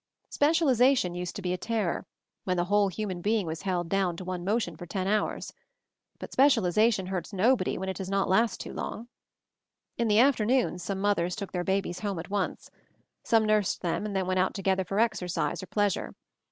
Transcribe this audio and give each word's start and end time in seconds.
Specialization 0.31 1.13
used 1.13 1.35
to 1.35 1.43
be 1.43 1.53
a 1.53 1.59
terror, 1.59 2.07
when 2.43 2.57
a 2.57 2.63
whole 2.63 2.87
human 2.87 3.21
being 3.21 3.45
was 3.45 3.61
held 3.61 3.87
down 3.87 4.17
to 4.17 4.23
one 4.25 4.43
inotion 4.43 4.75
for 4.75 4.87
ten 4.87 5.05
hours. 5.07 5.53
But 6.17 6.31
specialization 6.33 7.05
(hurts 7.05 7.31
nobody 7.33 7.77
when 7.77 7.87
it 7.87 7.97
does 7.97 8.09
not 8.09 8.27
last 8.27 8.59
too 8.59 8.73
long. 8.73 9.09
MOVING 9.99 10.07
THE 10.07 10.17
MOUNTAIN 10.17 10.47
211 10.47 10.55
In 10.55 10.55
the 10.55 10.57
afternoons 10.63 10.83
some 10.83 10.99
mothers 11.01 11.35
took 11.35 11.51
their 11.51 11.63
babies 11.63 11.99
home 11.99 12.17
at 12.17 12.31
once. 12.31 12.71
Some 13.23 13.45
nursed 13.45 13.81
them 13.83 14.07
and 14.07 14.15
then 14.15 14.25
went 14.25 14.39
out 14.39 14.55
together 14.55 14.83
for 14.83 14.99
exercise 14.99 15.61
or 15.61 15.67
pleasure. 15.67 16.15